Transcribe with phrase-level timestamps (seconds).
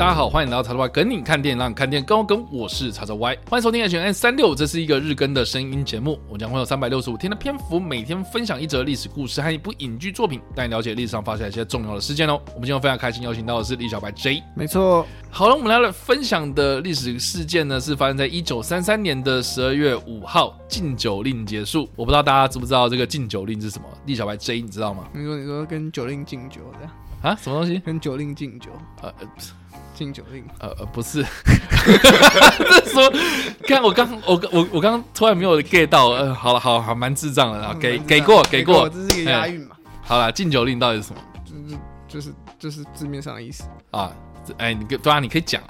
[0.00, 2.42] 大家好，欢迎来到叉叉 Y 跟你看电影，让你看电影更有梗。
[2.50, 6.18] 我是叉叉 Y，欢迎收听 H&M 365，这是一个日更的声音节目。
[6.26, 12.40] 我将会有三百六十五天的篇幅，每天分享一则历史故事和一部影剧作品，带你了解历史上发生一些重要的事件哦。
[12.54, 15.06] 我们今天非常开心邀请到的是李小白 J，没错。
[15.28, 21.86] 好了，我们来了分享的历史事件呢，是发生在一九三三年的十二月五号，禁酒令结束。
[21.94, 23.84] 我不知道大家知不知道这个禁酒令是什么？
[24.06, 25.06] 李小白 J，你知道吗？
[25.12, 26.90] 你说，你说跟酒令禁酒这样
[27.22, 27.34] 啊？
[27.40, 27.78] 什么东西？
[27.80, 28.70] 跟酒令敬酒？
[29.02, 29.12] 呃。
[29.94, 30.42] 敬酒令？
[30.60, 31.22] 呃呃，不是，
[32.86, 33.12] 说，
[33.68, 39.76] 看我刚我我我刚刚突然没有 get 到，呃，好了好好，蛮智障的啊，给给过给过，这是一个押韵嘛？
[40.00, 41.20] 好了，敬酒令到底是什么？
[41.44, 41.76] 就是
[42.08, 44.10] 就是就是字面上的意思啊，
[44.56, 45.60] 哎，你跟对啊，你可以讲，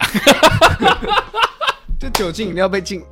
[1.98, 3.02] 就酒精饮料被禁，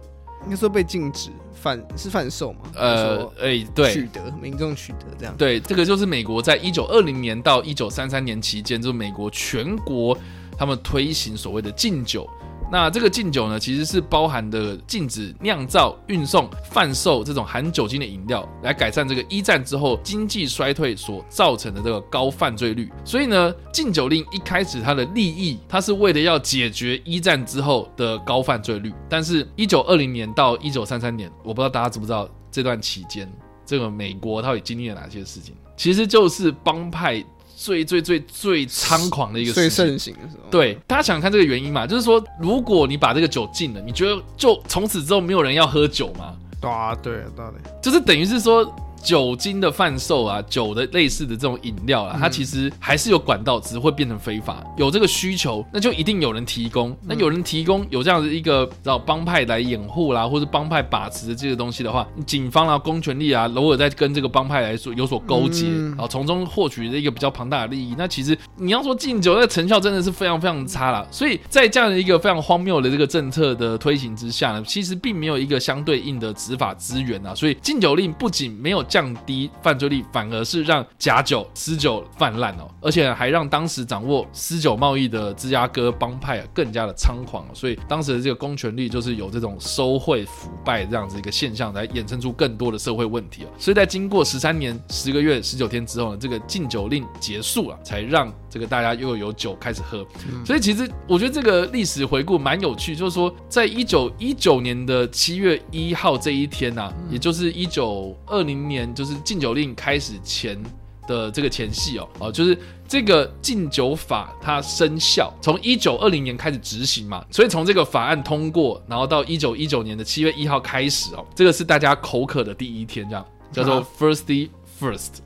[0.44, 2.61] 应该说被禁止贩是贩售嘛？
[2.75, 10.16] 呃，哎，对，取得民众取得这样，对，这个就是美国在一九二零年到一九三三年期间，就是美国全国。
[10.61, 12.28] 他们推行所谓的禁酒，
[12.70, 22.91] 那这个禁酒呢，其实是包含的禁止酿造、运送、贩售这种含酒精的饮料，来改善这个一战之后经济衰退所造成的这个高犯罪率。
[23.05, 28.92] 所以呢，禁酒令一开始它的立意，它是为了要解决一战之后的高犯罪率。
[29.08, 33.27] 但是，一九二零年到一九三三年，我不知道大家知不知道这段期间，
[33.64, 35.55] 这个美国到底经历了哪些事情？
[35.75, 37.25] 其实就是帮派。
[37.59, 46.37] 最最最最猖狂的一个最盛行的时候，对，大家想想看这个原因嘛，就是说，如果你把这个酒禁了，你觉得就从此之后没有人要喝酒吗？
[46.61, 47.45] 对啊，对，对，
[47.83, 48.65] 就是等于是说。
[49.02, 54.62] 酒精的贩售啊，酒的类似的这种饮料啊，它其实还是有管道，只是会变成非法。
[54.77, 56.97] 有这个需求，那就一定有人提供。
[57.03, 67.94] 那有人提供，有这样的一个让帮派来掩护啦，或者帮派把持的这个东西的话，警方啊、公权力啊，偶尔在跟这个帮派来说有所勾结，然后从中获取的一个比较庞大的利益。
[67.97, 71.06] 那其实你要说禁酒，那成效真的是非常非常差了。
[71.10, 77.34] 所以在这样的一个非常荒谬的这个政策的推行之下呢，其实并没有一个相对应的执法资源啊。
[77.34, 87.47] 所以禁酒令不仅没有降低犯罪率，反而是让假酒、私酒泛滥哦，而且还让当时掌握私酒贸易的芝加哥帮派啊更加的猖狂。
[87.54, 93.49] 所以当时的这个公权力就是有这种收贿腐败这样子一个现象，来衍生出更多的社会问题哦。
[93.59, 100.06] 所以在经过十三年十个月十九天之后呢，这个禁酒令结束了，才让这个大家又有酒开始喝。
[100.44, 109.15] 所以其实我觉得这个历史回顾蛮有趣，就是说在一九一九年的七月一号这一天呐、啊，也就是一九二零年，就是。
[109.25, 110.59] 禁酒令开始前
[111.06, 112.56] 的这个前戏哦，哦，就是
[112.87, 124.49] 这个禁酒法它生效，从一九二零年开始执行嘛，所以从这个法案通过，然后到一九一九年的七月一号开始哦，这个是大家口渴的第一天，这样叫做 Thirsty
[124.81, 125.19] First。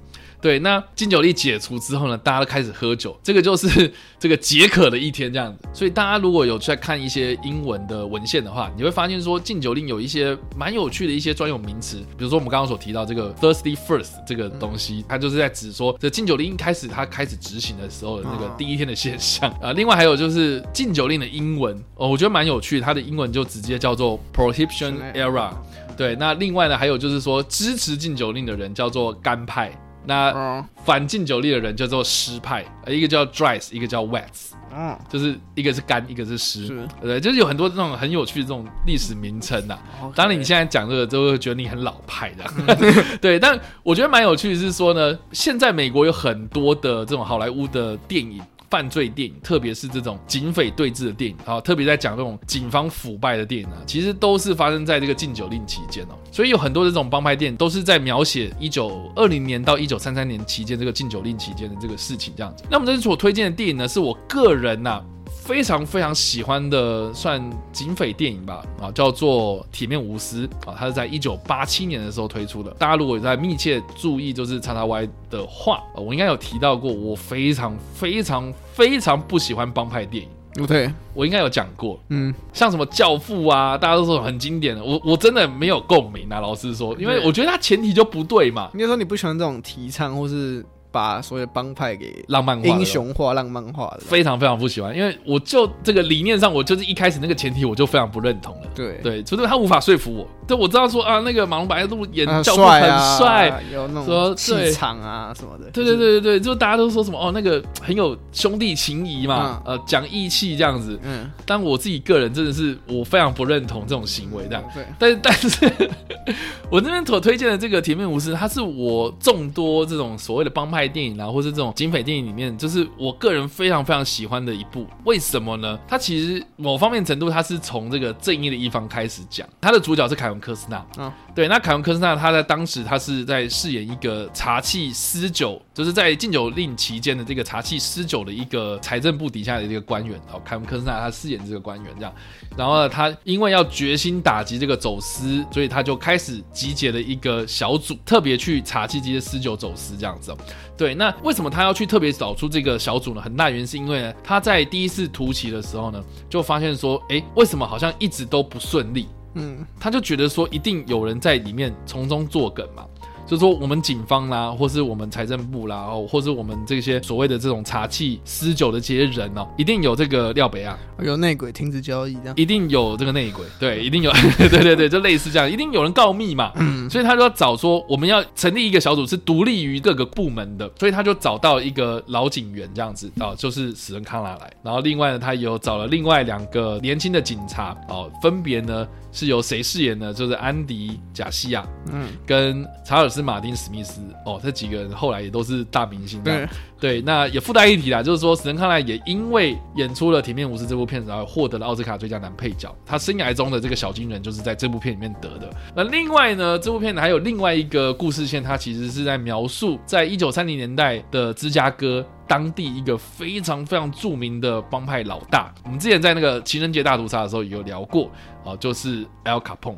[0.42, 5.68] 对，那禁酒令解除之后呢，大家都开始喝酒，这个就是 这个解渴的一天这样子。
[5.72, 19.72] 所以大家如果有在看一些英文的文献的话，你会发现说禁酒令有一些蛮有趣的一些专有名词，比如说我们刚刚所提到这个 thirsty first 这个东西，它就是在指说这禁酒令一开始它开始执行的时候的那个第一天的现象啊。
[19.72, 25.52] 另外还有就是禁酒令的英文哦，我觉得蛮有趣，它的英文就直接叫做 prohibition era。
[25.96, 29.70] 对，那另外呢还有就是说支持禁酒令的人叫做干派。
[30.04, 39.78] 那反禁酒令的人叫做湿派，一个叫 dries，一个叫 wets，嗯，就是一个是干，一个是湿，是对，就是有很多这种很有趣的这种历史名称呐。
[40.14, 43.38] 当然你现在讲这个，就会觉得你很老派的，嗯、 对。
[43.38, 48.40] 但我觉得蛮有趣的是说呢，现在美国有很多的这种好莱坞的电影。
[48.72, 56.16] 犯罪电影，特别是这种警匪对峙的电影啊，特别在讲这种警方腐败的电影啊，其实都是发生在这个禁酒令期间哦。
[56.30, 62.64] 所以有很多的这种帮派电影都是在描写一九二零年到一九三三年期间这个禁酒令期间的这个事情这样子。
[62.70, 65.04] 那么这次我推荐的电影呢，是我个人呐、
[65.52, 67.38] 非常非常喜欢的算
[67.74, 72.70] 警匪电影吧，啊，叫做《铁面无私》啊，它是在一九八七年的时候推出的。
[72.78, 80.66] 大家如果有在密切注意就是叉叉 Y 的话，我应该有提到过，我非常非常非常不喜欢帮派电影。
[80.66, 88.70] 对，我应该有讲过，嗯，像什么《教父》啊，大家都说很经典的，我我真的没有共鸣啊，老实说，因为我觉得它前提就不对嘛。
[88.72, 90.64] 你说你不喜欢这种提倡或是？
[90.92, 94.96] 把所有帮派给浪漫化、英雄化、浪漫化的，非常非常不喜欢。
[94.96, 98.68] 因为我就这个理念上，我就是一开始那个前提，我就非常不认同了。
[98.74, 100.28] 对对，除非他无法说服我。
[100.46, 102.82] 对，我知道说啊，那个马龙白兰度演教父很
[103.16, 105.70] 帅、啊，有那种气场啊什么的。
[105.70, 110.98] 对对对对对，就大家都说什么哦，那个很有兄弟情谊嘛，嗯、呃，讲义气这样子。
[111.02, 114.62] 嗯，但我自己个人真的是我非常不认同这种行为这样。
[114.98, 115.90] 对，但是 但是，
[116.68, 120.81] 我这边所推荐的这个《铁面无私》，它是我众多这种所谓的帮派。
[120.82, 124.84] 派电影啊，或是这种警匪电影里面，就是我个人非常非常喜欢的一部。
[125.04, 125.78] 为什么呢？
[125.86, 129.48] 它其实某方面程度，它是从这个正义的一方开始讲。
[129.60, 130.84] 它的主角是凯文科斯纳。
[130.98, 131.46] 嗯，对。
[131.46, 140.18] 那凯文科斯纳他在当时他是在饰演一个查缉私酒，就是在禁酒令期间的这个查缉私酒的一个财政部底下的一个官员。
[140.32, 142.12] 哦，凯文科斯纳他饰演这个官员这样。
[142.56, 150.34] 然后呢，他因为要决心打击这个走私，所以他就开始集结了一个小组，特别去查缉这些私酒走私这样子。
[150.82, 153.20] 对，那为什么他要去特别找出这个小组呢？
[153.20, 159.06] 很大原因是因为呢，他在第一次突袭的时候呢，就发现说，哎，为什么好像一直都不顺利？
[159.34, 162.84] 嗯，他就觉得说，一定有人在里面从中作梗嘛。
[163.26, 188.86] 就是说，我们警方啦，或是我们财政部啦，哦，或是我们这些所谓的这种查气私酒的这些人哦，一定有这个廖北啊，有内鬼停止交易这样，一定有这个内鬼，对，一定有， 对对对，就类似这样，一定有人告密嘛，嗯，所以他就要找说，我们要成立一个小组，是独立于各个部门的，所以他就找到一个老警员这样子哦，就是史恩康纳来，然后另外呢，他有找了另外两个年轻的警察哦，分别呢。
[189.14, 190.10] 是由谁饰演呢？
[190.10, 196.20] 就是安迪贾西亚，嗯，跟查尔斯马丁史密斯，哦，这几个人后来也都是大明星。
[196.24, 196.48] 对，
[196.80, 202.74] 对，那也附带一提啦，就是说史恩康莱也因为演出了《铁面无私》这部片子，然后获得了奥斯卡最佳男配角。
[202.84, 205.50] 他生涯中的这个小金人就是在这部片里面得的。
[205.76, 212.04] 那另外呢，这部片子还有另外一个故事线，它其实是在描述在一九三零年代的芝加哥。
[212.26, 218.10] 当地一个非常非常著名的帮派老大，我们之前在那个情人节大屠杀的时候有聊过
[218.44, 219.76] 啊，就是 Al Capone。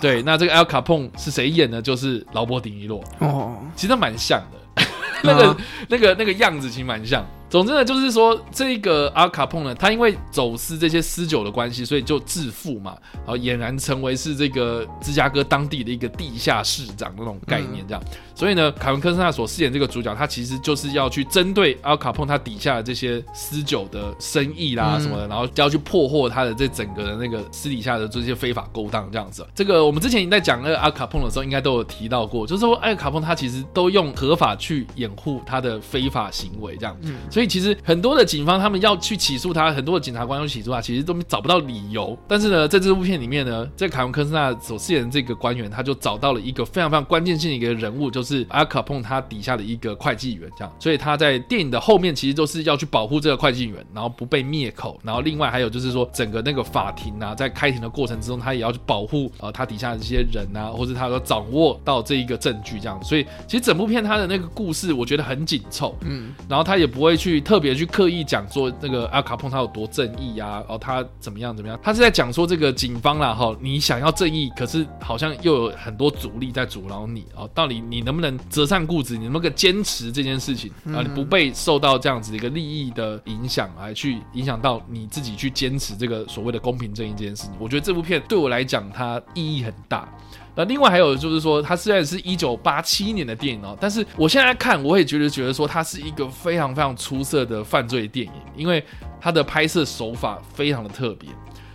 [0.00, 1.82] 对，那这个 Al Capone 是谁演的？
[1.82, 3.02] 就是劳勃·迪尼洛。
[3.18, 4.84] 哦，其实蛮像的，
[5.22, 5.56] 那个
[5.88, 7.24] 那个那个样子其实蛮像。
[7.52, 18.02] 总之呢，就是说这个阿卡碰呢，他因为走私这些私酒的关系，所以就致富嘛，然后俨然成为是这个芝加哥当地的一个地下市长那种概念，这样。
[18.34, 29.46] 所以呢，凯文科斯纳所饰演这个主角，他其实就是要去针对阿卡碰他底下的这些私酒的生意啦什么的，然后就要去破获他的这整个的那个私底下的这些非法勾当这样子。
[29.54, 36.96] 这个我们之前在讲那个阿卡碰的时候，应该都有提到过，就是说阿卡碰他其实都用合法去掩护他的非法行为这样。
[37.30, 37.41] 所以。
[37.42, 42.16] 所以其实很多的警方他们要去起诉他，很多的检察官要起诉他，其实都找不到理由。
[42.28, 50.72] 但是呢，在这部片里面呢，在凯文科斯纳所饰演的这个官员，他就找到了一个非常非常关键性的一个人物，就是阿卡碰他底下的一个会计员，这样。
[50.78, 55.00] 所以他在电影的后面其实都是要去保护这个会计员，然后不被灭口。
[55.02, 63.02] 然后另外还有就是说，整个那个法庭啊，在开庭的过程之中，他也要去保护呃他底下的这些人啊，或者他要掌握到这一个证据这样。
[63.02, 67.72] 所以其实整部片他的那个故事，我觉得很紧凑，嗯，然后他也不会去特别。
[67.72, 71.78] 去刻意讲说那个阿卡碰他有多正义呀，哦，他怎么样怎么样？
[71.82, 77.48] 他是在讲说这个警方啦，哈，你想要正义，可是好像又有很多阻力在阻挠你哦。
[77.54, 79.16] 到底你能不能折善固执？
[79.16, 81.00] 你能不能坚持这件事情啊？
[81.02, 87.52] 你不被受到这样子一个利益的影响，来去影响到你自己去坚持这个所谓的公平正义这件事情？
[87.58, 90.06] 我觉得这部片对我来讲，它意义很大。
[90.54, 98.84] 那另外还有就是说，它虽然是一九八七年的电影哦，但是我现在看，我也觉得觉得说它是一个非常非常出色的犯罪电影，因为
[99.20, 101.30] 它的拍摄手法非常的特别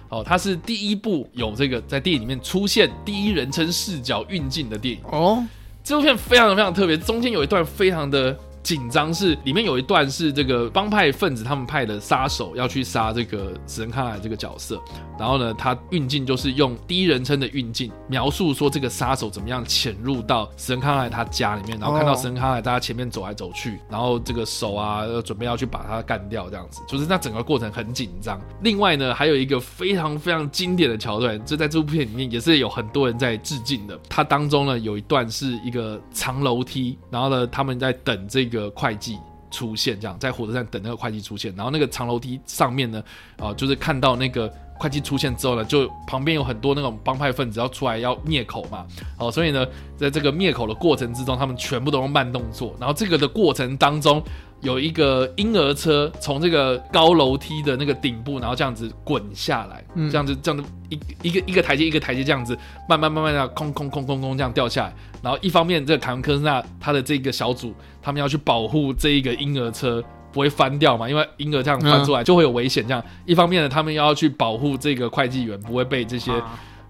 [0.10, 5.44] 哦，它是第一部有这个在电影里面出现第一人称视角运镜的电影哦，
[5.84, 8.38] 这部片非常的非常特别，中间有一段非常的。
[8.68, 14.78] 紧张是里面有一段是这个帮派分子他们派的杀手要去杀这个死人康莱这个角色，
[15.18, 28.38] 然后呢，他运镜就是用第一人称的运镜描述说这个杀手怎么样潜入到死人康莱他家里面，然后看到死人康莱在他前面走来走去，然后这个手啊准备要去把他干掉这样子，就是那整个过程很紧张。
[28.64, 33.98] 另外呢，还有一个非常非常经典的桥段，就在这部片里面也是有很多人在致敬的。
[34.10, 38.57] 它当中呢有一段是一个长楼梯，然后呢他们在等这个。
[38.58, 39.20] 个会计
[39.52, 43.04] 出现，这样在火车站等那个会计出现，然后那个长楼梯上面呢，
[43.38, 48.86] 啊、呃，就是看到那个会计出现之后呢，就旁边有很多那种帮派分子要出来要灭口嘛，
[49.18, 49.66] 哦、呃，所以呢，
[49.98, 54.24] 在这个灭口的过程之中，他们全部都用慢动作，然后这个的过程当中。
[54.62, 62.58] 有一个婴儿车从这个高楼梯的那个顶部，然后这样子滚下来，嗯、这样子这样子一一个一个台阶一个台阶这样子
[62.90, 70.04] 慢慢慢慢的空空空空空这样掉下来，然后一方面这个凯文科斯纳他的这个小组他们要去保护这一个婴儿车
[70.38, 76.32] 不会翻掉嘛，因为婴儿这样翻出来就会有危险，这样、嗯、一方面呢他们要去保护这个会计员不会被这些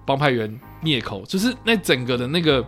[0.06, 2.62] 帮派员灭口，就是那整个的那个。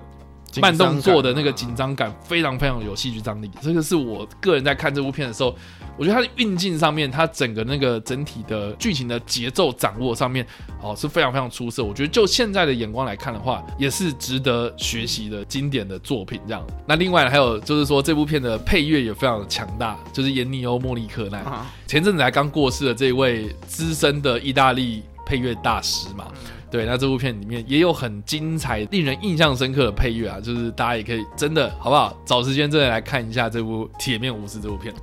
[0.62, 3.50] 慢动作的那个紧张感非常非常有戏剧张力。
[3.62, 5.56] 这个是我个人在看这部片的时候，
[5.98, 10.46] 我觉得它的运镜上面，它整个那个整体的剧情的节奏掌握上面，
[10.82, 11.84] 哦是非常非常出色。
[11.84, 16.40] 我觉得就现在的眼光来看的话，也是值得学习的经典的作品。
[16.48, 21.44] 这样，那另外还有就是说，这部片的配乐也非常的强大，就是严尼欧·莫利克奈，
[21.86, 26.28] 前阵子才刚过世的这一位资深的意大利配乐大师嘛。
[26.72, 32.16] 对，那这部片里面也有很精彩、令人印象深刻的配乐啊，就是大家也可以真的好不好？
[32.26, 34.94] 找时间真的来看一下这部《铁面无私》这部片。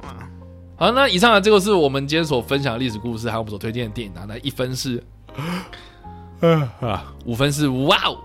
[0.76, 4.24] 好，那以上呢，这个是我们今天所分享的历史故事，还有我们所推荐的电影啊。
[4.28, 5.02] 那一分是，
[6.80, 8.16] 啊，五分是哇哦。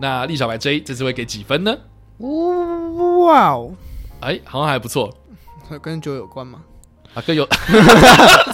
[0.00, 1.76] 那立小白 J 这次会给几分呢？
[2.18, 3.72] 哇哦，
[4.20, 5.14] 哎，好像还不错。
[5.82, 6.60] 跟酒有关吗？
[7.14, 7.46] 啊，跟有，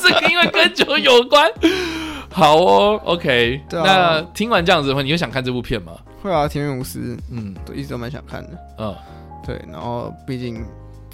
[0.02, 1.50] 这个因为跟酒有关。
[2.36, 5.92] 好哦，OK，对啊，那听完这样子的话，你会想看这部片吗？
[6.20, 6.98] 会啊，《田园无私》，
[7.30, 8.50] 嗯，都一直都蛮想看的。
[8.78, 8.92] 嗯，
[9.46, 10.60] 对，然后毕竟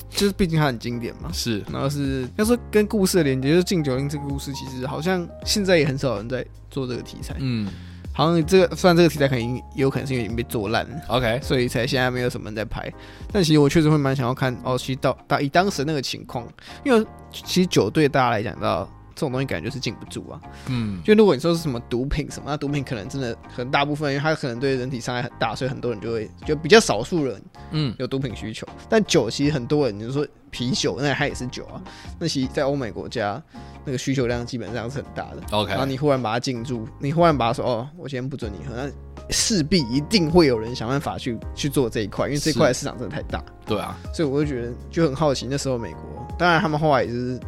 [0.08, 1.62] 就是毕竟它很经典嘛，是。
[1.70, 7.36] 然后是要说跟故事的连接，就是禁酒令这个故事，其实好像现在也很少人在做这个题材。
[7.38, 7.68] 嗯，
[8.14, 12.90] 好像这个虽然这个题材肯定也有可能是因为已经被做烂了，OK，所以才现在没有什么人在拍。
[13.30, 16.48] 但其实我确实会蛮想要看哦，其实到当以当时那个情况，
[16.82, 18.88] 因为其实酒对大家来讲到。
[19.20, 28.66] 这种东西感觉就是禁不住啊，嗯，就如果你说是什么毒品什么，那毒品可能真的很大部分，因为它可能对人体伤害很大，所以很多人就会就比较少数人，嗯，有毒品需求。
[28.70, 31.82] 嗯、但酒其实很多人，你说啤酒，那它也是酒啊。
[32.18, 33.42] 那其实，在欧美国家，
[33.84, 35.42] 那个需求量基本上是很大的。
[35.50, 38.90] OK，然后你忽然把它禁住，你忽然把它说哦，我今天不准你喝，那
[39.28, 43.44] 势必一定会有人想办法去去做这一块，因为这一块市场真的太大。
[43.66, 47.38] 对啊，所以我就觉得就很好奇，那时候美国，当然他们后来也是。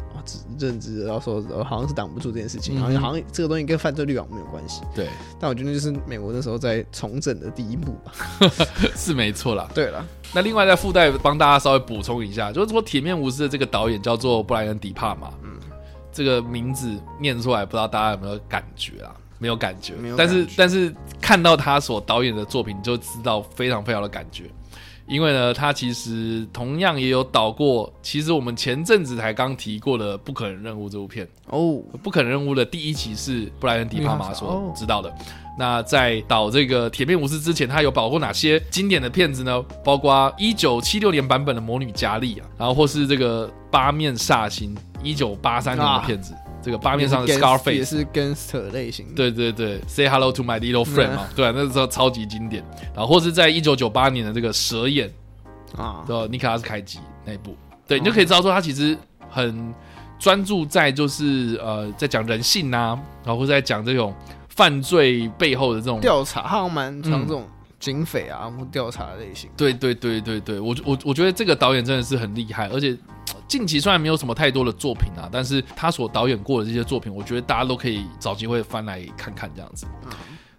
[0.59, 4.81] 认知，然后说好像是挡不住这件事情，好像好像这个东西跟犯罪率好像没有关系。
[4.95, 5.07] 对，
[5.39, 8.11] 但我觉得就是美国那时候在重整的第一步吧，
[8.95, 9.69] 是没错啦。
[9.73, 15.59] 对了，那另外在附带帮大家稍微补充一下，就是说《铁面无私》的这个导演叫做布莱恩·迪帕嘛，嗯，
[16.11, 19.15] 这个名字念出来不知道大家有没有感觉啊？
[19.39, 20.33] 没有感觉，没有感觉。
[20.33, 24.49] 但是但是看到他所导演的作品，就知道非常非常的感觉。
[25.07, 31.59] 因为呢，他其实同样也有导过，其实我们前阵子才刚提过的《不可能任务》这部片哦，
[32.01, 35.13] 《不可能任务》的第一集是布莱恩·迪帕玛所指导的。
[35.59, 39.63] 那在导这个《铁面无私》之前，他有导过哪些经典的片子呢？
[39.83, 46.33] 包括一九七六年版本的《魔女佳丽》啊，然后或是这个《八面煞星》一九八三年的片子。
[46.33, 52.63] 啊这个八面上的 Scarface 也是 gangster 类型，对对对，Say hello to my little friend 嘛，对啊，那时候超级经典。
[52.95, 55.11] 然后或是在一九九八年的这个蛇眼。
[55.75, 58.95] 啊，对，尼可拉斯凯奇那一部，对你就可以知道说他其实
[59.27, 59.73] 很
[60.19, 64.13] 专注在就是呃在讲人性呐、啊，然后或者在讲这种
[64.49, 67.43] 犯罪背后的这种调查，他好像蛮常这种
[67.79, 69.49] 警匪啊或调查的类型。
[69.57, 72.95] 对对对对对，我我我觉得这个导演真的是很厉害，而且。
[73.53, 79.85] 近期虽然没有什么太多的作品啊，但是他所导演过的这些作品，我觉得大家都可以找机会翻来看看这样子。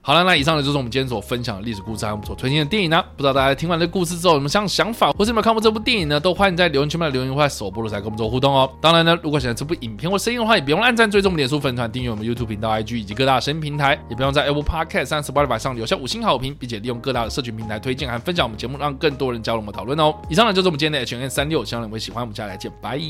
[0.07, 3.03] 好了，那以上呢就是我们今天所分享的历史故事，还有我们所推荐的电影呢。
[3.17, 6.21] 不知道大家听完这故事之后有什么想想法，或是有没有看过这部电影呢？
[6.21, 8.71] 都欢迎在留言区里面留言或在首播的时候跟我们做互动哦。
[8.83, 20.15] 当然呢，如果喜欢这部影片或声音的话，也别忘按赞、追踪我们脸书粉团、订阅我们 YouTube 频道、IG 以及各大声音平台，也不用在 Apple Podcast 和 Spotify 上留下五星好评，并且利用各大的社群平台推荐和分享我们节目，让更多人加入我们讨论哦。
[20.29, 22.23] 以上呢就是我们今天的 H&M 365，希望你们会喜欢。
[22.23, 23.01] 我们下来见，拜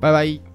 [0.00, 0.51] 拜拜。